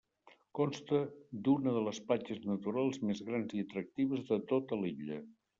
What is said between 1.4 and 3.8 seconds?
d'una de les platges naturals més grans i